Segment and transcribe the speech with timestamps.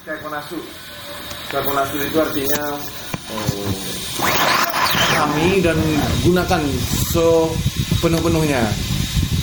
[0.00, 0.56] Kakonasu.
[1.52, 2.62] Kakonasu itu artinya
[3.36, 3.72] oh,
[5.12, 5.76] kami dan
[6.24, 6.62] gunakan
[7.12, 8.64] sepenuh-penuhnya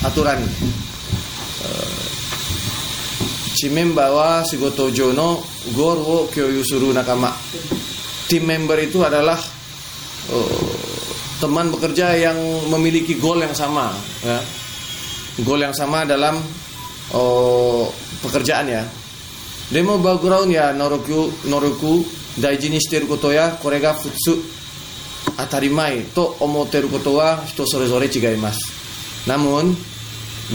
[0.02, 0.42] aturan.
[1.62, 2.02] Uh,
[3.54, 5.42] Cimen bawa Sigoto Jono
[5.78, 7.30] Gorwo Kyoyusuru Nakama.
[8.26, 9.38] Tim member itu adalah
[10.34, 10.74] uh,
[11.38, 13.94] teman bekerja yang memiliki goal yang sama,
[14.26, 14.42] ya.
[15.46, 16.34] Goal yang sama dalam
[17.14, 17.86] oh,
[18.26, 18.82] pekerjaan ya.
[19.68, 22.00] Demo background ya Noroku Noroku
[22.40, 24.40] daiji ni shiteru koto ya kore ga futsu
[25.36, 28.64] atarimai to omoteru koto wa hito sore-sore chigaimasu.
[29.28, 29.76] Namun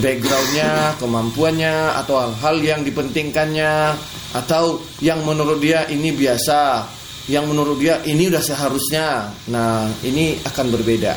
[0.02, 3.94] backgroundnya, kemampuannya atau hal-hal yang dipentingkannya
[4.34, 6.82] atau yang menurut dia ini biasa,
[7.30, 9.30] yang menurut dia ini udah seharusnya.
[9.54, 11.14] Nah, ini akan berbeda.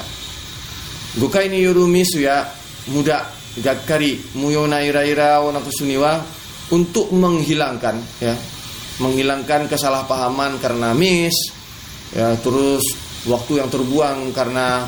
[1.17, 2.45] Gokai ni yoru misu ya
[2.93, 3.25] muda
[3.57, 6.36] gakkari muyona ira-ira wana kusuniwa
[6.73, 8.35] untuk menghilangkan ya
[8.97, 11.53] menghilangkan kesalahpahaman karena miss
[12.11, 12.83] ya terus
[13.27, 14.87] waktu yang terbuang karena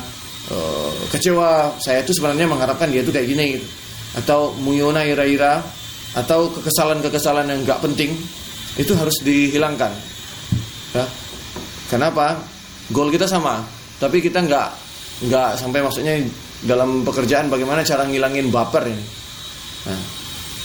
[0.50, 1.76] uh, kecewa.
[1.78, 3.68] Saya itu sebenarnya mengharapkan dia itu kayak gini gitu.
[4.10, 5.62] atau muyona ira-ira
[6.18, 8.10] atau kekesalan-kekesalan yang nggak penting
[8.74, 9.92] itu harus dihilangkan.
[10.90, 11.06] Ya.
[11.86, 12.42] Kenapa?
[12.90, 13.62] Goal kita sama
[14.02, 14.68] tapi kita nggak
[15.30, 16.18] nggak sampai maksudnya
[16.64, 19.04] dalam pekerjaan bagaimana cara ngilangin baper ini.
[19.86, 20.02] Nah,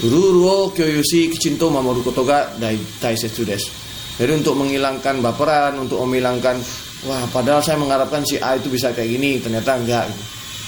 [0.03, 3.71] Ruruo kyoyushi kicinto mamoru koto ga dai taisetsu desu.
[4.19, 6.59] Jadi untuk menghilangkan baperan, untuk menghilangkan
[7.07, 10.07] wah padahal saya mengharapkan si A itu bisa kayak gini, ternyata enggak.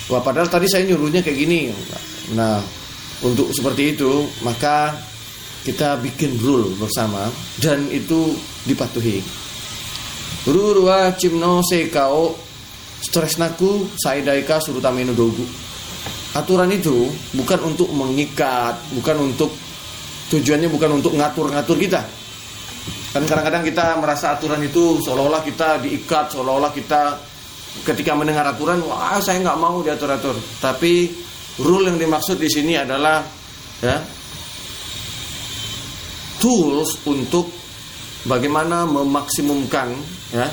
[0.07, 1.67] Wah padahal tadi saya nyuruhnya kayak gini.
[2.35, 2.63] Nah,
[3.23, 4.95] untuk seperti itu maka
[5.67, 7.27] kita bikin rule bersama
[7.59, 8.31] dan itu
[8.63, 9.19] dipatuhi.
[10.47, 12.31] Rurua cimno sekao
[13.03, 15.66] stresnaku saidaika surutamenu dogu
[16.35, 19.51] aturan itu bukan untuk mengikat, bukan untuk
[20.27, 22.01] tujuannya bukan untuk ngatur-ngatur kita.
[23.15, 27.15] Kan kadang-kadang kita merasa aturan itu seolah-olah kita diikat, seolah-olah kita
[27.87, 30.35] ketika mendengar aturan, wah saya nggak mau diatur-atur.
[30.59, 31.09] Tapi
[31.63, 33.23] rule yang dimaksud di sini adalah
[33.81, 33.97] ya
[36.37, 37.49] tools untuk
[38.29, 39.89] bagaimana memaksimumkan
[40.33, 40.47] ya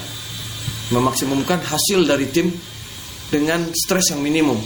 [0.93, 2.53] memaksimumkan hasil dari tim
[3.33, 4.61] dengan stres yang minimum.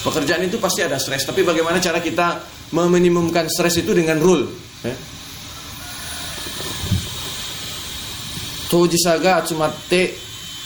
[0.00, 2.40] Pekerjaan itu pasti ada stres, tapi bagaimana cara kita
[2.72, 4.48] meminimumkan stres itu dengan rule?
[4.80, 4.96] Ya.
[8.72, 10.16] Tojisaga atsumatte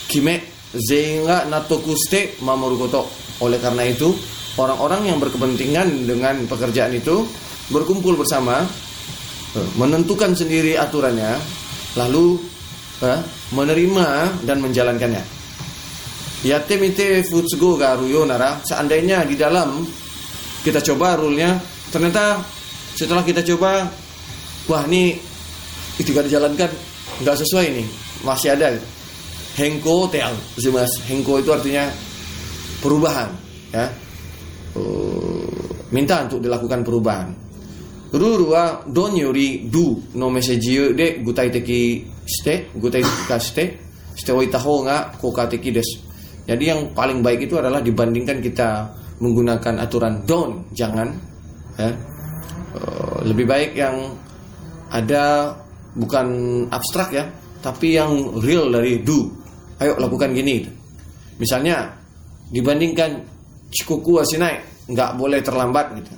[0.07, 0.47] kime
[0.77, 3.11] zenga natokuste mamorukoto.
[3.43, 4.15] Oleh karena itu,
[4.61, 7.27] orang-orang yang berkepentingan dengan pekerjaan itu
[7.75, 8.63] berkumpul bersama,
[9.75, 11.35] menentukan sendiri aturannya,
[11.99, 12.39] lalu
[13.51, 14.07] menerima
[14.47, 15.44] dan menjalankannya.
[16.45, 18.61] Yatte mite futsugo garu nara.
[18.61, 19.81] Seandainya di dalam
[20.61, 21.57] kita coba rule-nya
[21.89, 22.37] ternyata
[22.93, 23.89] setelah kita coba
[24.69, 25.17] wah ini
[25.97, 26.69] itu gak dijalankan
[27.25, 27.87] nggak sesuai nih.
[28.29, 28.77] Masih ada.
[29.57, 30.37] Hengko teal
[30.69, 30.93] mas.
[31.09, 31.89] Hengko itu artinya
[32.85, 33.33] perubahan
[33.73, 33.89] ya.
[34.77, 35.49] Uh,
[35.97, 37.29] minta untuk dilakukan perubahan.
[38.13, 43.65] Rurua don yori du no message de gutai teki ste gutai teki ste
[44.13, 46.14] ste oitaho nga koka teki desu
[46.45, 51.09] jadi yang paling baik itu adalah dibandingkan kita menggunakan aturan don't, jangan.
[51.81, 51.89] Ya.
[52.75, 54.13] Eh, lebih baik yang
[54.93, 55.57] ada
[55.97, 56.27] bukan
[56.69, 57.25] abstrak ya,
[57.65, 59.33] tapi yang real dari do.
[59.81, 60.69] Ayo lakukan gini.
[61.41, 61.89] Misalnya
[62.53, 63.25] dibandingkan
[63.73, 64.61] cikuku asinai
[64.93, 66.13] nggak boleh terlambat gitu.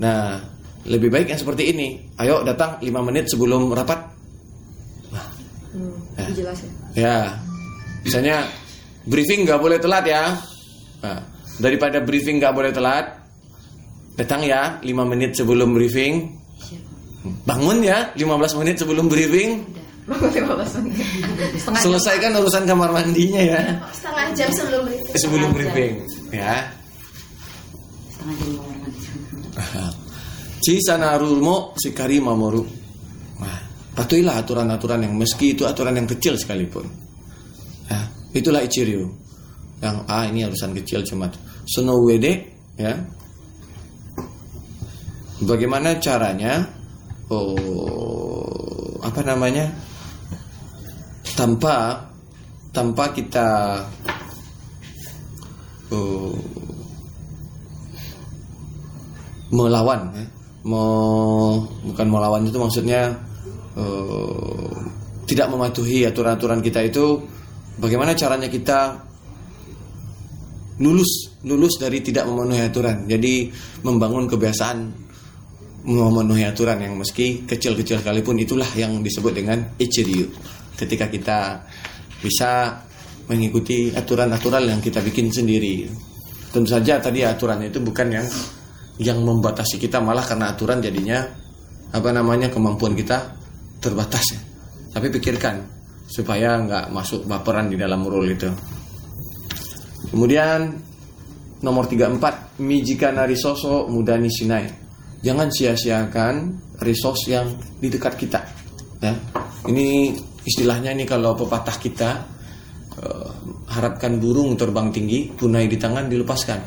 [0.00, 0.40] Nah,
[0.88, 2.00] lebih baik yang seperti ini.
[2.16, 4.00] Ayo datang 5 menit sebelum rapat.
[5.12, 5.26] Nah,
[5.76, 6.24] hmm, ya.
[6.96, 7.16] ya.
[8.00, 8.48] Misalnya
[9.06, 10.36] briefing nggak boleh telat ya.
[11.00, 11.20] Nah,
[11.60, 13.16] daripada briefing nggak boleh telat,
[14.16, 16.40] datang ya 5 menit sebelum briefing.
[17.44, 19.64] Bangun ya 15 menit sebelum briefing.
[21.84, 23.60] Selesaikan urusan kamar mandinya ya.
[23.94, 25.14] Setengah jam sebelum briefing.
[25.14, 25.92] Sebelum briefing,
[26.34, 26.66] ya.
[28.10, 29.00] Setengah jam kamar mandi.
[31.80, 32.64] Sikari mamoru.
[33.40, 33.58] Nah,
[33.96, 37.09] patuhilah aturan-aturan yang meski itu aturan yang kecil sekalipun.
[38.30, 39.10] Itulah Ichiryu.
[39.80, 41.26] Yang ah ini urusan kecil cuma
[41.66, 42.46] Sono Wede
[42.76, 42.94] ya.
[45.40, 46.68] Bagaimana caranya?
[47.32, 49.72] Oh, apa namanya?
[51.32, 52.04] Tanpa
[52.76, 53.80] tanpa kita
[55.90, 56.36] oh,
[59.48, 60.26] melawan ya.
[60.60, 61.56] Mau
[61.88, 63.16] bukan melawan itu maksudnya
[63.80, 64.76] uh,
[65.24, 67.24] tidak mematuhi aturan-aturan kita itu
[67.80, 69.00] bagaimana caranya kita
[70.80, 73.48] lulus lulus dari tidak memenuhi aturan jadi
[73.84, 75.08] membangun kebiasaan
[75.84, 80.28] memenuhi aturan yang meski kecil-kecil sekalipun itulah yang disebut dengan ichiryu.
[80.76, 81.64] Ketika kita
[82.20, 82.76] bisa
[83.28, 85.88] mengikuti aturan-aturan yang kita bikin sendiri.
[86.50, 88.26] Tentu saja tadi aturannya itu bukan yang
[89.00, 91.24] yang membatasi kita malah karena aturan jadinya
[91.94, 93.32] apa namanya kemampuan kita
[93.80, 94.36] terbatas.
[94.90, 95.79] Tapi pikirkan
[96.10, 98.50] supaya nggak masuk baperan di dalam rule itu.
[100.10, 100.74] Kemudian
[101.62, 104.66] nomor 34 Mijika Narisoso Mudani Sinai.
[105.22, 106.34] Jangan sia-siakan
[106.82, 107.46] resource yang
[107.78, 108.40] di dekat kita.
[108.98, 109.14] Ya.
[109.68, 112.10] Ini istilahnya ini kalau pepatah kita
[112.98, 113.30] uh,
[113.70, 116.60] harapkan burung terbang tinggi, punai di tangan dilepaskan.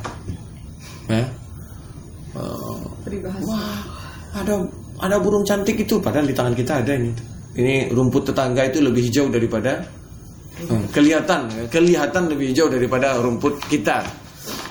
[1.09, 1.25] Ya.
[2.37, 2.79] Uh,
[3.43, 3.77] wah,
[4.37, 4.55] ada
[5.01, 7.32] ada burung cantik itu padahal di tangan kita ada ini.
[7.53, 9.85] Ini rumput tetangga itu lebih hijau daripada
[10.53, 14.05] Hmm, kelihatan kelihatan lebih hijau daripada rumput kita.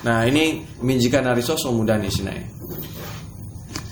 [0.06, 2.38] Nah ini minjika nariso somudani sinai.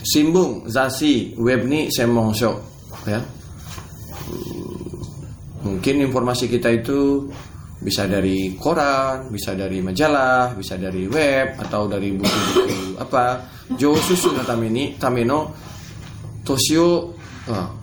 [0.01, 2.53] Simbung zasi webni semongsho
[3.11, 3.21] ya.
[5.61, 7.29] Mungkin informasi kita itu
[7.83, 13.45] bisa dari koran, bisa dari majalah, bisa dari web atau dari buku-buku apa.
[13.75, 15.53] Jo susu tamini tameno
[16.47, 17.19] tosio.
[17.51, 17.80] Wah.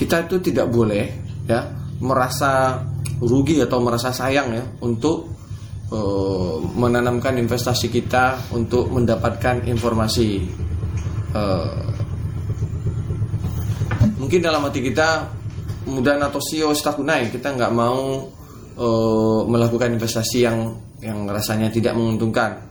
[0.00, 1.04] Kita itu tidak boleh
[1.44, 1.60] ya
[2.00, 2.80] merasa
[3.20, 5.28] rugi atau merasa sayang ya untuk
[5.92, 10.40] uh, menanamkan investasi kita untuk mendapatkan informasi
[11.36, 11.84] uh,
[14.16, 15.28] mungkin dalam hati kita
[15.84, 18.24] mudah atau sio stakunai kita nggak mau
[18.80, 22.68] uh, melakukan investasi yang yang rasanya tidak menguntungkan.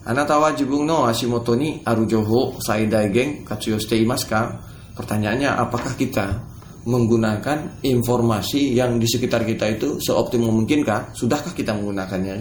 [0.00, 1.08] Anatawa jibung no
[1.56, 4.60] ni arujoho saidai geng katsuyo imaska.
[4.96, 6.49] Pertanyaannya apakah kita
[6.86, 11.12] menggunakan informasi yang di sekitar kita itu seoptimum mungkinkah?
[11.12, 12.36] Sudahkah kita menggunakannya?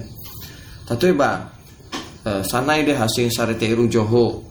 [0.88, 1.52] Tatoeba,
[2.24, 4.50] eh, sanai deh hasil sareteru joho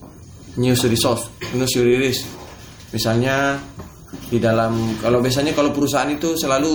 [0.58, 2.22] news resource, news release.
[2.90, 3.56] Misalnya
[4.28, 6.74] di dalam kalau biasanya kalau perusahaan itu selalu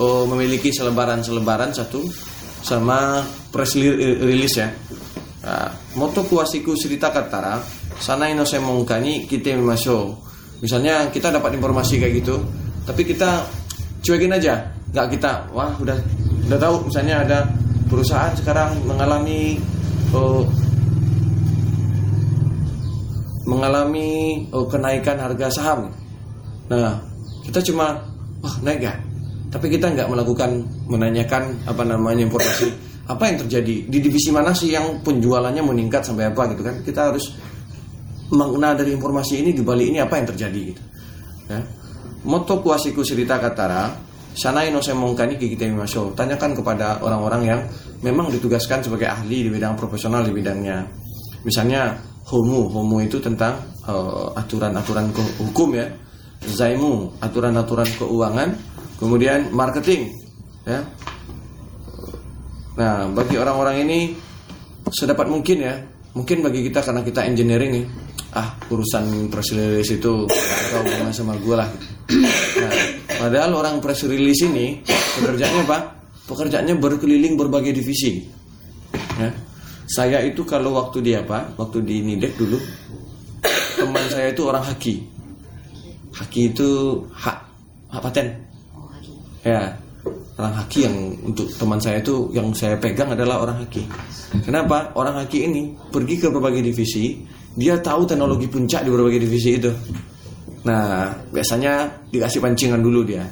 [0.00, 2.04] oh, memiliki selebaran-selebaran satu
[2.62, 4.68] sama press release ya.
[5.46, 7.62] Nah, moto kuasiku cerita katara
[8.02, 10.26] sanai no semongkani kita masuk
[10.64, 12.40] Misalnya kita dapat informasi kayak gitu,
[12.88, 13.44] tapi kita
[14.00, 14.64] cuekin aja,
[14.94, 15.98] nggak kita, wah udah
[16.48, 17.38] udah tahu misalnya ada
[17.90, 19.60] perusahaan sekarang mengalami
[20.16, 20.46] oh,
[23.46, 25.92] mengalami oh, kenaikan harga saham.
[26.72, 26.98] Nah,
[27.44, 28.00] kita cuma
[28.40, 28.94] wah naik ya,
[29.52, 32.68] tapi kita nggak melakukan menanyakan apa namanya informasi.
[33.06, 33.86] Apa yang terjadi?
[33.86, 36.74] Di divisi mana sih yang penjualannya meningkat sampai apa gitu kan?
[36.82, 37.38] Kita harus
[38.32, 40.82] makna dari informasi ini di balik ini apa yang terjadi gitu.
[41.46, 41.60] Ya.
[42.26, 43.94] Moto kuasiku cerita katara,
[44.34, 46.18] sana ino semongkani kita masuk.
[46.18, 47.60] Tanyakan kepada orang-orang yang
[48.02, 50.82] memang ditugaskan sebagai ahli di bidang profesional di bidangnya.
[51.46, 51.94] Misalnya
[52.26, 55.86] homo, homo itu tentang uh, aturan-aturan hukum ya.
[56.46, 58.52] Zaimu, aturan-aturan keuangan,
[59.00, 60.12] kemudian marketing,
[60.68, 60.84] ya.
[62.76, 63.98] Nah, bagi orang-orang ini
[64.92, 65.80] sedapat mungkin ya,
[66.12, 67.86] mungkin bagi kita karena kita engineering nih,
[68.36, 71.68] ah urusan press release itu kau hubungan sama gue lah
[72.60, 72.72] nah,
[73.16, 75.78] padahal orang press release ini pekerjaannya apa
[76.28, 78.28] pekerjaannya berkeliling berbagai divisi
[79.16, 79.32] ya.
[79.88, 82.60] saya itu kalau waktu di apa waktu di Nidek dulu
[83.80, 85.00] teman saya itu orang haki
[86.12, 86.68] haki itu
[87.16, 87.38] hak
[87.88, 88.28] hak paten
[89.40, 89.72] ya
[90.36, 93.88] orang haki yang untuk teman saya itu yang saya pegang adalah orang haki.
[94.44, 94.92] Kenapa?
[94.92, 97.24] Orang haki ini pergi ke berbagai divisi,
[97.56, 99.72] dia tahu teknologi puncak di berbagai divisi itu.
[100.68, 103.24] Nah, biasanya dikasih pancingan dulu dia.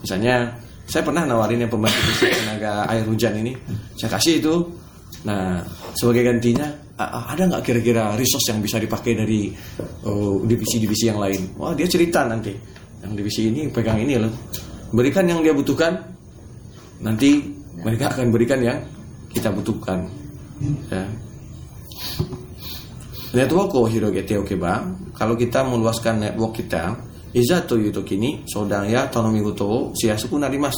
[0.00, 0.54] Misalnya,
[0.86, 3.52] saya pernah nawarin yang pembantu divisi tenaga air hujan ini,
[3.98, 4.54] saya kasih itu.
[5.26, 5.62] Nah,
[5.98, 6.66] sebagai gantinya,
[7.10, 9.50] ada nggak kira-kira resource yang bisa dipakai dari
[10.06, 11.40] oh, divisi-divisi uh, yang lain?
[11.58, 12.54] Wah, dia cerita nanti.
[13.02, 14.30] Yang divisi ini pegang ini loh.
[14.94, 15.98] Berikan yang dia butuhkan,
[17.02, 17.40] nanti
[17.82, 18.78] mereka akan berikan yang
[19.32, 20.06] kita butuhkan.
[20.92, 21.02] Ya.
[23.32, 24.84] Network o hirogete okeba,
[25.16, 26.92] kalau kita meluaskan network kita,
[27.32, 30.76] iza to yuto kini sodang ya tanomi goto siasuku narimas.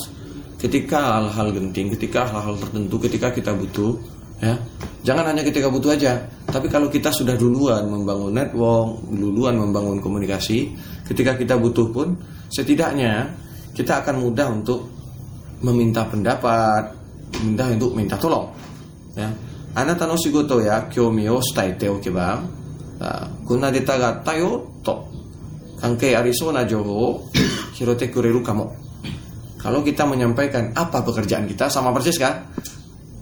[0.55, 3.99] Ketika hal-hal genting, ketika hal-hal tertentu, ketika kita butuh,
[4.39, 4.55] ya
[5.03, 10.71] jangan hanya ketika butuh aja, tapi kalau kita sudah duluan membangun network, duluan membangun komunikasi,
[11.11, 12.15] ketika kita butuh pun,
[12.55, 13.35] setidaknya
[13.75, 14.89] kita akan mudah untuk
[15.59, 16.87] meminta pendapat,
[17.43, 18.47] minta untuk minta tolong,
[19.19, 19.27] ya
[19.76, 22.42] あなたの仕事や興味を伝えておけば、
[23.46, 25.08] こんなデータがあったよと
[25.80, 27.30] 関係ありそうな情報を
[27.74, 28.76] 拾ってくれるかも。
[29.60, 32.48] Kalau kita menyampaikan apa pekerjaan kita sama persis kan?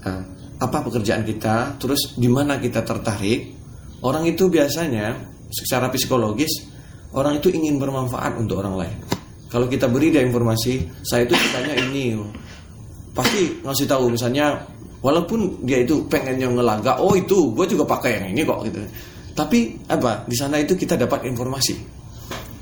[0.05, 0.21] Nah,
[0.61, 3.57] apa pekerjaan kita, terus di mana kita tertarik,
[3.97, 5.17] Orang itu biasanya
[5.49, 6.69] secara psikologis
[7.17, 8.97] orang itu ingin bermanfaat untuk orang lain.
[9.49, 12.13] Kalau kita beri dia informasi, saya itu sukanya ini,
[13.12, 14.56] pasti ngasih tahu misalnya,
[15.04, 18.80] walaupun dia itu pengen yang ngelaga, oh itu gue juga pakai yang ini kok gitu.
[19.32, 21.76] Tapi apa di sana itu kita dapat informasi.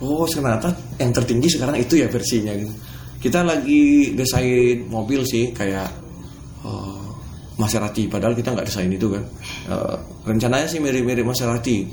[0.00, 2.72] Oh ternyata yang tertinggi sekarang itu ya versinya gitu.
[3.20, 5.92] Kita lagi desain mobil sih kayak
[6.64, 7.04] uh,
[7.60, 9.20] Maserati, padahal kita nggak desain itu kan.
[9.68, 11.84] Uh, rencananya sih mirip-mirip Maserati,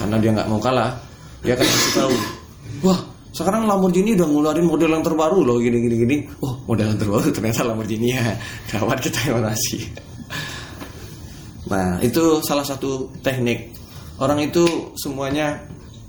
[0.00, 0.96] karena dia nggak mau kalah,
[1.44, 2.14] dia akan kasih tahu.
[2.88, 6.16] Wah sekarang Lamborghini udah ngeluarin model yang terbaru loh gini gini gini.
[6.44, 8.36] Oh model yang terbaru ternyata Lamborghini ya.
[8.70, 9.78] Dapat kita informasi.
[11.72, 13.72] Nah itu salah satu teknik
[14.20, 15.56] orang itu semuanya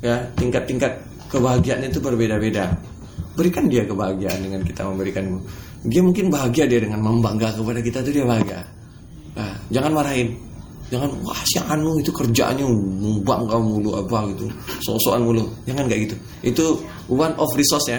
[0.03, 0.99] ya tingkat-tingkat
[1.31, 2.75] kebahagiaan itu berbeda-beda.
[3.33, 5.41] Berikan dia kebahagiaan dengan kita memberikan.
[5.87, 8.61] Dia mungkin bahagia dia dengan membangga kepada kita itu dia bahagia.
[9.33, 10.37] Nah, jangan marahin.
[10.93, 12.69] Jangan wah si Anu itu kerjaannya
[13.25, 14.45] bangga mulu apa gitu.
[14.85, 15.41] Sosokan mulu.
[15.65, 16.15] Jangan kayak gitu.
[16.45, 16.65] Itu
[17.09, 17.97] one of resource ya.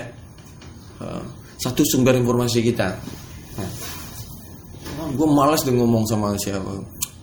[1.02, 1.18] Uh,
[1.58, 2.94] satu sumber informasi kita.
[3.58, 6.70] Nah, gue malas deh ngomong sama siapa.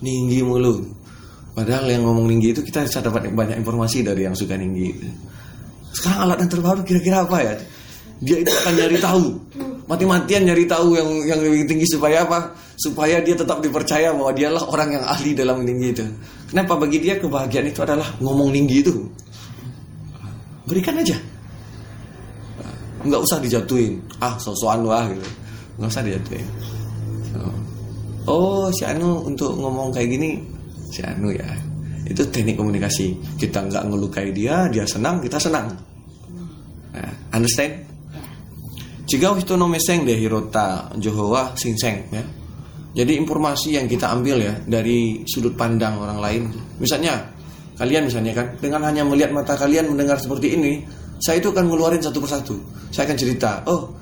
[0.04, 0.84] Ninggi mulu.
[1.56, 4.92] Padahal yang ngomong tinggi itu kita bisa dapat banyak informasi dari yang suka tinggi.
[5.92, 7.54] Sekarang alat yang terbaru kira-kira apa ya?
[8.22, 9.24] Dia itu akan nyari tahu,
[9.92, 12.56] mati-matian nyari tahu yang yang lebih tinggi supaya apa?
[12.80, 16.04] Supaya dia tetap dipercaya bahwa dialah orang yang ahli dalam tinggi itu.
[16.48, 18.94] Kenapa bagi dia kebahagiaan itu adalah ngomong tinggi itu?
[20.64, 21.16] Berikan aja.
[23.04, 24.00] Nggak usah dijatuhin.
[24.16, 25.28] Ah, sosokan wah gitu.
[25.76, 26.48] Nggak usah dijatuhin.
[28.22, 30.38] Oh, si Anu untuk ngomong kayak gini
[30.92, 31.48] si Anu ya
[32.06, 35.70] itu teknik komunikasi kita nggak ngelukai dia dia senang kita senang
[36.92, 37.72] nah, understand
[39.12, 42.24] jika itu no meseng deh hirota johowa singseng ya.
[42.96, 46.42] Jadi informasi yang kita ambil ya dari sudut pandang orang lain.
[46.80, 47.20] Misalnya
[47.76, 50.80] kalian misalnya kan dengan hanya melihat mata kalian mendengar seperti ini
[51.20, 52.56] saya itu akan ngeluarin satu persatu.
[52.88, 53.92] Saya akan cerita oh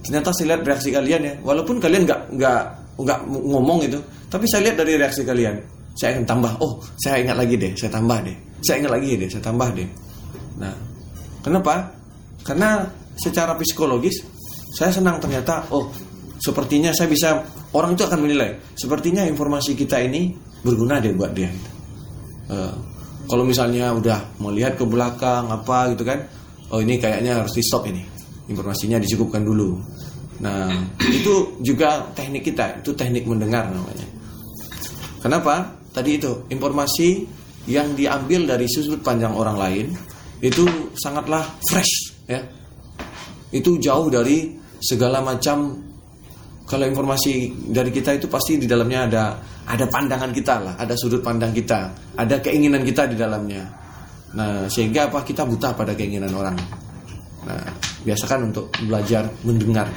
[0.00, 1.34] ternyata saya lihat reaksi kalian ya.
[1.44, 2.62] Walaupun kalian nggak nggak
[2.96, 4.00] nggak ngomong itu
[4.32, 5.60] tapi saya lihat dari reaksi kalian.
[6.00, 8.36] Saya akan tambah oh saya ingat lagi deh saya tambah deh.
[8.64, 9.88] Saya ingat lagi deh saya tambah deh.
[10.64, 10.72] Nah
[11.44, 11.92] kenapa?
[12.40, 14.35] Karena secara psikologis
[14.76, 15.88] saya senang ternyata oh
[16.36, 17.40] sepertinya saya bisa
[17.72, 21.48] orang itu akan menilai sepertinya informasi kita ini berguna deh buat dia.
[22.52, 22.76] Uh,
[23.24, 26.28] kalau misalnya udah melihat ke belakang apa gitu kan
[26.68, 28.04] oh ini kayaknya harus di stop ini.
[28.52, 29.80] Informasinya dicukupkan dulu.
[30.44, 30.68] Nah
[31.08, 34.06] itu juga teknik kita itu teknik mendengar namanya.
[35.24, 35.72] Kenapa?
[35.96, 37.24] Tadi itu informasi
[37.66, 39.86] yang diambil dari sudut pandang orang lain
[40.44, 42.44] itu sangatlah fresh ya.
[43.50, 45.82] Itu jauh dari segala macam
[46.66, 49.24] kalau informasi dari kita itu pasti di dalamnya ada
[49.66, 53.62] ada pandangan kita lah ada sudut pandang kita ada keinginan kita di dalamnya.
[54.34, 56.56] Nah sehingga apa kita buta pada keinginan orang.
[57.46, 57.62] Nah
[58.02, 59.88] biasakan untuk belajar mendengar.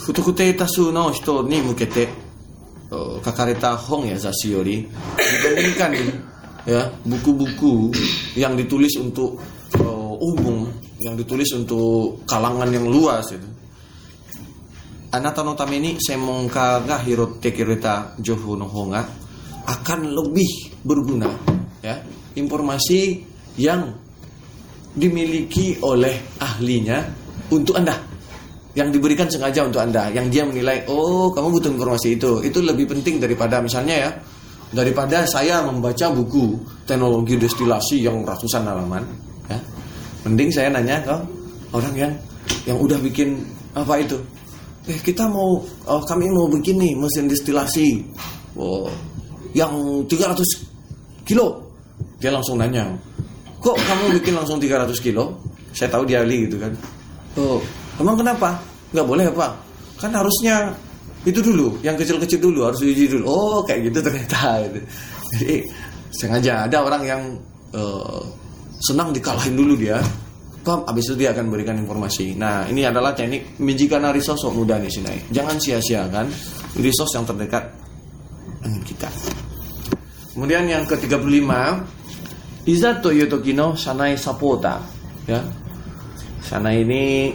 [0.00, 2.32] Futukute tasu no hito ni mukete
[3.22, 4.84] kakareta hong ya zashiori
[5.16, 5.90] dibandingkan
[6.68, 7.90] ya buku-buku
[8.36, 9.40] yang ditulis untuk
[9.80, 10.61] uh, umum
[11.02, 13.48] yang ditulis untuk kalangan yang luas itu.
[15.12, 18.70] Anata no tameni semonka ga hirotte kireta johu no
[19.62, 21.28] akan lebih berguna
[21.84, 22.00] ya.
[22.32, 23.20] Informasi
[23.60, 23.92] yang
[24.96, 27.04] dimiliki oleh ahlinya
[27.52, 27.92] untuk anda
[28.72, 32.40] yang diberikan sengaja untuk anda yang dia menilai oh kamu butuh informasi itu.
[32.40, 34.10] Itu lebih penting daripada misalnya ya
[34.72, 36.56] daripada saya membaca buku
[36.88, 39.31] teknologi destilasi yang ratusan halaman
[40.26, 41.16] mending saya nanya ke
[41.72, 42.12] orang yang
[42.66, 44.18] yang udah bikin apa itu
[44.90, 48.02] eh kita mau oh, kami mau bikin nih mesin destilasi
[48.58, 48.90] oh
[49.54, 49.72] yang
[50.06, 50.42] 300
[51.26, 51.62] kilo
[52.18, 52.90] dia langsung nanya
[53.62, 55.38] kok kamu bikin langsung 300 kilo
[55.72, 56.72] saya tahu dia ahli gitu kan
[57.38, 57.62] oh
[58.00, 58.56] Emang kenapa?
[58.92, 59.46] Nggak boleh apa?
[60.00, 60.72] Kan harusnya
[61.28, 63.24] itu dulu, yang kecil-kecil dulu harus diuji dulu.
[63.28, 64.64] Oh, kayak gitu ternyata.
[65.36, 65.56] Jadi
[66.12, 67.22] sengaja ada orang yang
[67.76, 68.20] uh,
[68.82, 70.02] senang dikalahin dulu dia.
[70.62, 72.38] Pam, abis itu dia akan berikan informasi.
[72.38, 75.30] Nah, ini adalah teknik menjikana resource mudah nih sini.
[75.34, 76.26] Jangan sia-siakan
[76.78, 77.66] resource yang terdekat
[78.62, 79.10] dengan kita.
[80.38, 81.50] Kemudian yang ke-35
[82.62, 84.78] Iza to yotokino sanai sapota
[85.26, 85.42] ya.
[86.38, 87.34] Sana ini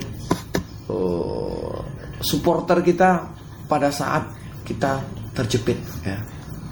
[0.87, 1.79] uh,
[2.23, 3.27] supporter kita
[3.67, 4.23] pada saat
[4.63, 5.03] kita
[5.35, 6.15] terjepit ya.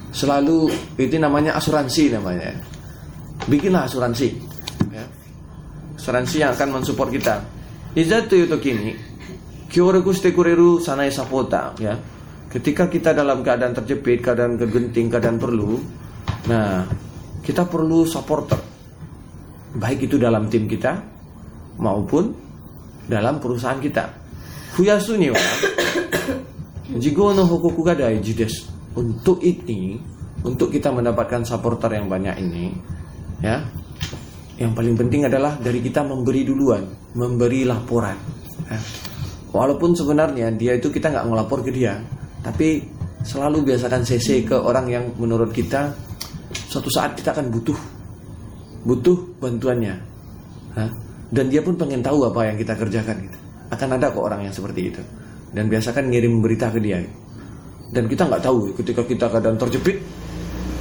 [0.08, 2.56] Selalu itu namanya asuransi namanya.
[3.44, 4.45] Bikinlah asuransi.
[6.06, 7.34] Asuransi yang akan mensupport kita.
[7.98, 8.94] Izatu yutokini
[9.66, 11.98] kyoreku shite kureru sanai sapota ya.
[12.46, 15.82] Ketika kita dalam keadaan terjepit, keadaan kegenting, keadaan perlu,
[16.46, 16.86] Nah,
[17.42, 18.58] kita perlu supporter.
[19.76, 20.94] Baik itu dalam tim kita
[21.82, 22.30] maupun
[23.10, 24.06] dalam perusahaan kita.
[24.78, 25.42] Fuyasu ni wa
[27.02, 28.70] jigo hokoku ga daiji desu.
[28.96, 30.00] Untuk ini,
[30.40, 32.72] untuk kita mendapatkan supporter yang banyak ini,
[33.44, 33.60] ya,
[34.56, 38.16] yang paling penting adalah dari kita memberi duluan, memberi laporan.
[38.68, 38.80] Ya.
[39.52, 42.00] Walaupun sebenarnya dia itu kita nggak ngelapor ke dia,
[42.40, 42.84] tapi
[43.24, 45.92] selalu biasakan CC ke orang yang menurut kita
[46.72, 47.78] suatu saat kita akan butuh
[48.86, 49.96] butuh bantuannya.
[51.26, 53.38] Dan dia pun pengen tahu apa yang kita kerjakan gitu.
[53.74, 55.02] Akan ada kok orang yang seperti itu.
[55.50, 57.02] Dan biasakan ngirim berita ke dia.
[57.90, 59.98] Dan kita nggak tahu ketika kita kadang terjepit,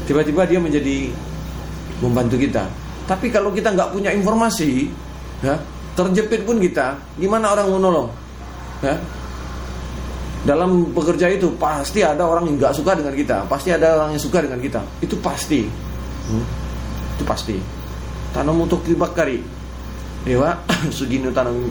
[0.05, 1.09] tiba-tiba dia menjadi
[1.97, 2.84] membantu kita.
[3.05, 4.89] Tapi kalau kita nggak punya informasi,
[5.45, 5.55] ya,
[5.93, 8.09] terjepit pun kita, gimana orang mau nolong?
[8.81, 8.97] Ya?
[10.45, 14.21] Dalam bekerja itu pasti ada orang yang nggak suka dengan kita, pasti ada orang yang
[14.21, 14.81] suka dengan kita.
[15.01, 16.45] Itu pasti, hmm?
[17.17, 17.57] itu pasti.
[18.33, 19.41] Tanam untuk bakari,
[20.25, 20.57] dewa
[20.97, 21.69] sugino tanam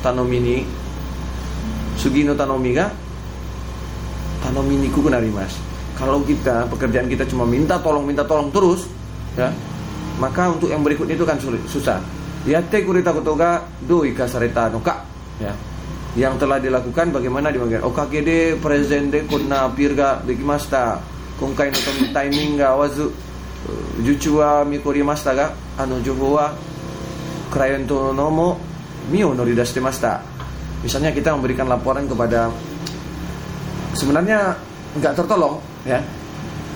[0.00, 0.64] tanomini
[2.00, 2.88] sugino tanomiga
[4.40, 5.52] tanomini ku mas.
[6.00, 8.88] Kalau kita pekerjaan kita cuma minta tolong minta tolong terus,
[9.36, 9.52] ya
[10.20, 11.98] maka untuk yang berikutnya itu kan sulit susah.
[12.44, 15.02] Yate kurita kotoga do ikasareta noka
[15.40, 15.56] ya.
[16.12, 21.00] Yang telah dilakukan bagaimana di bagian okagede presente kunna pirga dekimasta
[21.40, 21.80] konkai no
[22.12, 23.08] timing ga wazu
[24.04, 25.46] juchu wa mikorimashita ga
[25.80, 26.36] ano joho
[27.48, 28.60] krayon to nomo
[29.08, 30.20] mio noridashite masta.
[30.80, 32.48] Misalnya kita memberikan laporan kepada
[33.96, 34.56] sebenarnya
[34.96, 36.00] nggak tertolong ya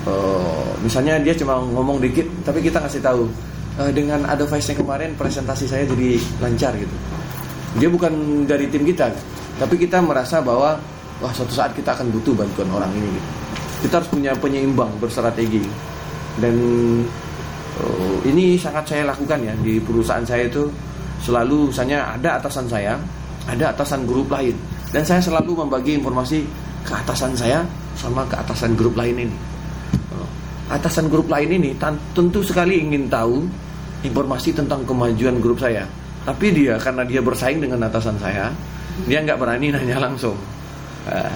[0.05, 3.27] uh, misalnya dia cuma ngomong dikit tapi kita ngasih tahu
[3.81, 6.95] uh, dengan advice-nya kemarin presentasi saya jadi lancar gitu.
[7.75, 9.11] Dia bukan dari tim kita
[9.59, 10.79] tapi kita merasa bahwa
[11.19, 13.29] wah suatu saat kita akan butuh bantuan orang ini gitu.
[13.87, 15.63] kita harus punya penyeimbang berstrategi.
[16.35, 16.55] Dan
[17.79, 20.67] uh, ini sangat saya lakukan ya di perusahaan saya itu
[21.23, 22.99] selalu misalnya ada atasan saya
[23.45, 24.55] ada atasan grup lain.
[24.93, 26.45] Dan saya selalu membagi informasi
[26.87, 27.65] ke atasan saya
[27.99, 29.54] sama ke atasan grup lain ini
[30.65, 31.71] atasan grup lain ini
[32.13, 33.45] tentu sekali ingin tahu
[34.05, 35.85] informasi tentang kemajuan grup saya.
[36.25, 38.49] Tapi dia karena dia bersaing dengan atasan saya,
[39.05, 40.37] dia nggak berani nanya langsung.
[41.05, 41.33] Eh,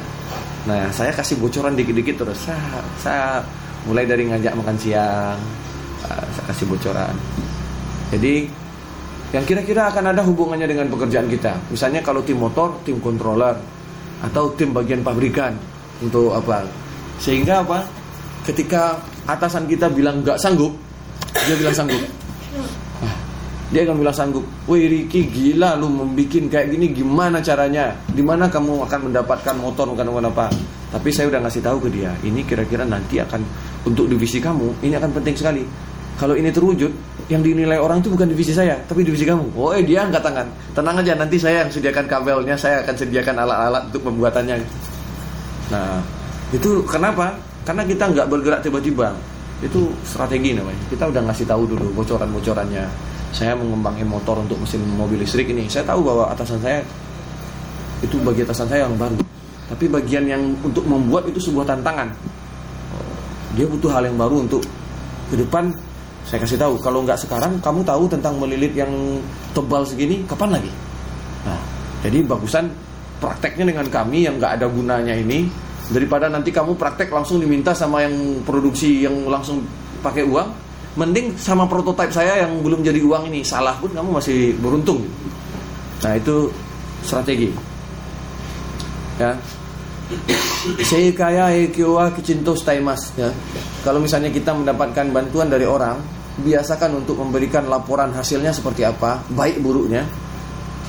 [0.66, 2.50] nah, saya kasih bocoran dikit-dikit terus.
[2.50, 3.26] Saya, saya
[3.86, 5.38] mulai dari ngajak makan siang,
[6.10, 7.14] eh, saya kasih bocoran.
[8.10, 8.50] Jadi
[9.30, 11.54] yang kira-kira akan ada hubungannya dengan pekerjaan kita.
[11.70, 13.54] Misalnya kalau tim motor, tim controller,
[14.26, 15.54] atau tim bagian pabrikan
[16.02, 16.66] untuk apa?
[17.22, 17.86] Sehingga apa?
[18.42, 18.98] Ketika
[19.36, 20.74] atasan kita bilang nggak sanggup,
[21.46, 22.02] dia bilang sanggup.
[23.02, 23.16] Nah,
[23.70, 24.46] dia akan bilang sanggup.
[24.66, 27.94] Wih Ricky gila lu membuat kayak gini gimana caranya?
[28.10, 30.50] Di mana kamu akan mendapatkan motor bukan apa?
[30.90, 32.12] Tapi saya udah ngasih tahu ke dia.
[32.26, 33.46] Ini kira-kira nanti akan
[33.86, 35.64] untuk divisi kamu ini akan penting sekali.
[36.20, 36.92] Kalau ini terwujud,
[37.32, 39.56] yang dinilai orang itu bukan divisi saya, tapi divisi kamu.
[39.56, 40.52] Oh, eh, dia angkat tangan.
[40.76, 44.60] Tenang aja, nanti saya yang sediakan kabelnya, saya akan sediakan alat-alat untuk pembuatannya.
[45.72, 46.04] Nah,
[46.52, 47.40] itu kenapa?
[47.70, 49.14] Karena kita nggak bergerak tiba-tiba.
[49.62, 50.82] Itu strategi namanya.
[50.90, 52.82] Kita udah ngasih tahu dulu bocoran-bocorannya.
[53.30, 55.70] Saya mengembangkan motor untuk mesin mobil listrik ini.
[55.70, 56.82] Saya tahu bahwa atasan saya
[58.02, 59.22] itu bagi atasan saya yang baru.
[59.70, 62.10] Tapi bagian yang untuk membuat itu sebuah tantangan.
[63.54, 64.66] Dia butuh hal yang baru untuk
[65.30, 65.70] ke depan.
[66.26, 66.82] Saya kasih tahu.
[66.82, 68.90] Kalau nggak sekarang, kamu tahu tentang melilit yang
[69.54, 70.74] tebal segini, kapan lagi?
[71.46, 71.62] Nah,
[72.02, 72.66] jadi bagusan
[73.22, 78.06] prakteknya dengan kami yang nggak ada gunanya ini daripada nanti kamu praktek langsung diminta sama
[78.06, 79.66] yang produksi yang langsung
[80.06, 83.46] pakai uang mending sama prototipe saya yang belum jadi uang ini.
[83.46, 85.06] Salah pun kamu masih beruntung.
[86.02, 86.50] Nah itu
[87.06, 87.50] strategi.
[89.20, 89.36] Ya.
[90.82, 93.30] Saya kaya ekyowa kicinto staimas ya.
[93.86, 96.02] Kalau misalnya kita mendapatkan bantuan dari orang
[96.40, 100.04] biasakan untuk memberikan laporan hasilnya seperti apa baik buruknya.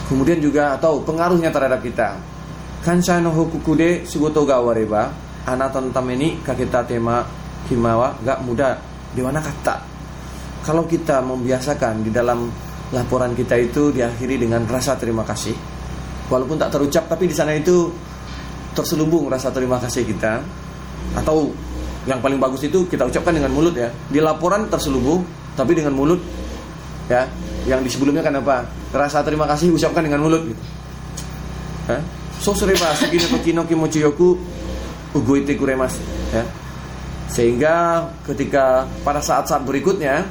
[0.09, 2.19] Kemudian juga atau pengaruhnya terhadap kita
[2.81, 5.13] Kansha no hokuku de shigoto ga awareba
[5.45, 7.21] anata no tame ni kaketa tema
[7.69, 8.73] himawa gak mudah
[9.13, 9.91] di mana kata
[10.65, 12.49] kalau kita membiasakan di dalam
[12.93, 15.55] laporan kita itu diakhiri dengan rasa terima kasih.
[16.31, 17.91] Walaupun tak terucap tapi di sana itu
[18.77, 20.43] terselubung rasa terima kasih kita.
[21.17, 21.51] Atau
[22.05, 23.89] yang paling bagus itu kita ucapkan dengan mulut ya.
[24.11, 25.25] Di laporan terselubung
[25.57, 26.21] tapi dengan mulut
[27.09, 27.25] ya.
[27.67, 28.69] Yang di sebelumnya kan apa?
[28.93, 30.63] Rasa terima kasih ucapkan dengan mulut gitu.
[31.89, 32.20] Hah?
[32.41, 34.41] So sureba sugino tokino kimochi yoku
[35.13, 36.01] ugoite kuremas
[36.33, 36.43] ya.
[37.31, 40.27] Sehingga ketika pada saat-saat berikutnya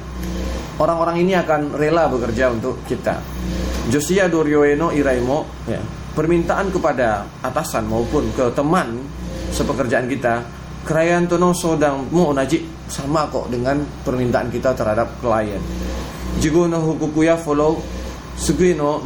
[0.76, 3.24] orang-orang ini akan rela bekerja untuk kita.
[3.88, 5.80] Josia Doryoeno Iraimo ya
[6.18, 9.00] permintaan kepada atasan maupun ke teman
[9.56, 10.44] sepekerjaan kita
[10.80, 15.60] Krayan tono sodang mo onaji sama kok dengan permintaan kita terhadap klien.
[16.40, 17.84] Jigo no hukuku ya follow
[18.40, 19.04] sugui no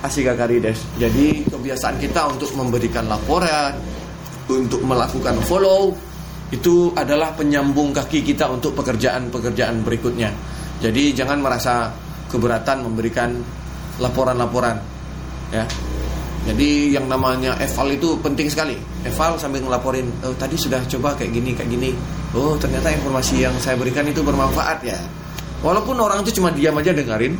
[0.00, 0.84] desu.
[0.96, 3.76] Jadi kebiasaan kita untuk memberikan laporan,
[4.48, 5.94] untuk melakukan follow
[6.50, 10.34] itu adalah penyambung kaki kita untuk pekerjaan-pekerjaan berikutnya.
[10.82, 11.94] Jadi jangan merasa
[12.26, 13.36] keberatan memberikan
[14.00, 14.80] laporan-laporan
[15.54, 15.62] ya.
[16.40, 18.72] Jadi yang namanya eval itu penting sekali.
[19.04, 21.92] Eval sambil ngelaporin, oh tadi sudah coba kayak gini kayak gini.
[22.32, 24.96] Oh ternyata informasi yang saya berikan itu bermanfaat ya.
[25.60, 27.36] Walaupun orang itu cuma diam aja dengerin,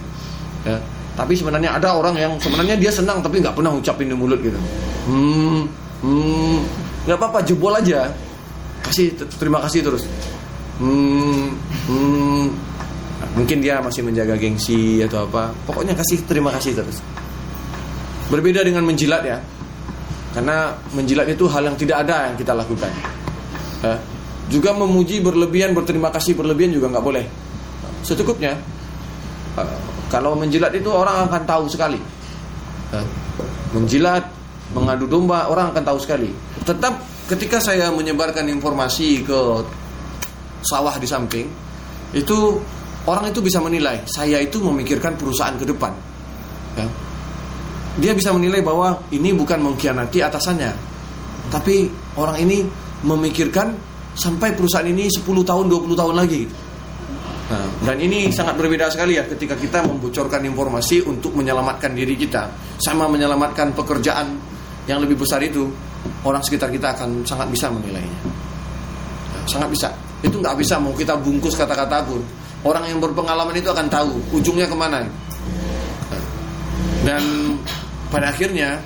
[0.69, 0.77] ya.
[1.21, 4.57] Tapi sebenarnya ada orang yang sebenarnya dia senang tapi nggak pernah ucapin di mulut gitu.
[5.05, 5.69] Hmm,
[6.01, 6.57] hmm,
[7.05, 8.09] nggak apa-apa jebol aja.
[8.81, 10.09] Kasih terima kasih terus.
[10.81, 11.53] Hmm,
[11.93, 12.45] hmm,
[13.37, 15.53] mungkin dia masih menjaga gengsi atau apa.
[15.69, 17.05] Pokoknya kasih terima kasih terus.
[18.33, 19.37] Berbeda dengan menjilat ya.
[20.33, 22.89] Karena menjilat itu hal yang tidak ada yang kita lakukan.
[23.85, 24.01] Ya.
[24.49, 27.29] Juga memuji berlebihan, berterima kasih berlebihan juga nggak boleh.
[28.09, 28.57] Secukupnya.
[29.61, 32.01] Eh, Kalau menjilat itu orang akan tahu sekali.
[32.91, 33.03] Ya.
[33.71, 34.27] Menjilat,
[34.75, 36.35] mengadu domba, orang akan tahu sekali.
[36.67, 36.99] Tetap
[37.31, 39.41] ketika saya menyebarkan informasi ke
[40.67, 41.47] sawah di samping,
[42.11, 42.59] itu
[43.07, 45.95] orang itu bisa menilai saya itu memikirkan perusahaan ke depan.
[46.75, 46.87] Ya
[47.99, 50.71] dia bisa menilai bahwa ini bukan mengkhianati atasannya
[51.51, 52.63] tapi orang ini
[53.03, 53.75] memikirkan
[54.15, 56.47] sampai perusahaan ini 10 tahun 20 tahun lagi
[57.51, 62.49] nah, dan ini sangat berbeda sekali ya ketika kita membocorkan informasi untuk menyelamatkan diri kita
[62.79, 64.39] sama menyelamatkan pekerjaan
[64.89, 65.69] yang lebih besar itu
[66.25, 68.21] orang sekitar kita akan sangat bisa menilainya.
[69.37, 69.89] Nah, sangat bisa.
[70.21, 72.21] Itu nggak bisa mau kita bungkus kata-kata pun
[72.65, 75.05] orang yang berpengalaman itu akan tahu ujungnya ke mana.
[75.05, 75.11] Nah,
[77.05, 77.23] dan
[78.13, 78.81] pada akhirnya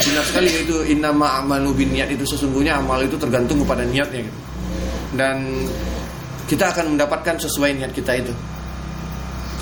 [0.00, 4.40] benar sekali itu innama amalu bin niat itu sesungguhnya amal itu tergantung kepada niatnya gitu.
[5.14, 5.66] Dan
[6.50, 8.34] kita akan mendapatkan sesuai niat kita itu.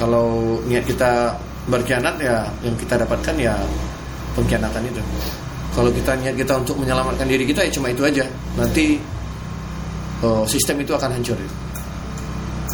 [0.01, 1.37] Kalau niat kita
[1.69, 3.53] berkhianat ya yang kita dapatkan ya
[4.33, 5.03] pengkhianatan itu.
[5.77, 8.25] Kalau kita niat kita untuk menyelamatkan diri kita ya cuma itu aja.
[8.57, 8.97] Nanti
[10.25, 11.37] oh, sistem itu akan hancur.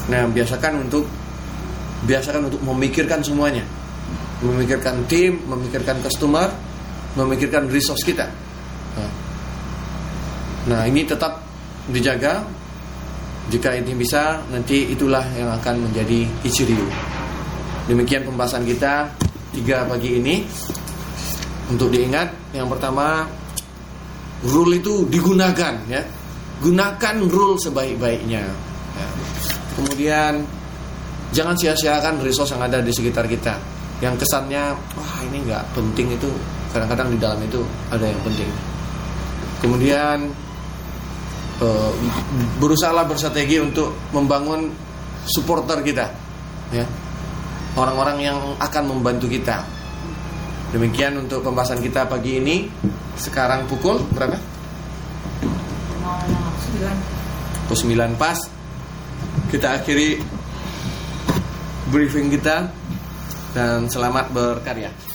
[0.07, 1.11] Nah, biasakan untuk
[2.07, 3.66] biasakan untuk memikirkan semuanya
[4.44, 6.53] memikirkan tim, memikirkan customer,
[7.16, 8.29] memikirkan resource kita.
[10.68, 11.40] Nah, ini tetap
[11.88, 12.44] dijaga.
[13.52, 16.87] Jika ini bisa, nanti itulah yang akan menjadi Ichiryu.
[17.85, 19.09] Demikian pembahasan kita
[19.52, 20.44] tiga pagi ini.
[21.64, 23.24] Untuk diingat, yang pertama,
[24.44, 26.04] rule itu digunakan, ya.
[26.61, 28.44] Gunakan rule sebaik-baiknya.
[28.96, 29.09] Ya.
[29.76, 30.44] Kemudian,
[31.35, 33.59] jangan sia-siakan resource yang ada di sekitar kita
[33.98, 36.30] yang kesannya wah ini nggak penting itu
[36.70, 38.50] kadang-kadang di dalam itu ada yang penting
[39.59, 40.30] kemudian
[42.58, 44.70] berusaha bersrategi untuk membangun
[45.24, 46.06] supporter kita
[46.74, 46.84] ya.
[47.74, 49.66] Orang-orang yang akan membantu kita.
[50.70, 52.66] Demikian untuk pembahasan kita pagi ini.
[53.18, 54.38] Sekarang pukul berapa?
[57.66, 58.38] Pukul 9 pas.
[59.50, 60.22] Kita akhiri
[61.90, 62.70] briefing kita.
[63.54, 65.13] Dan selamat berkarya.